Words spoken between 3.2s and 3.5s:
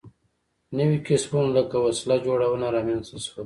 شول.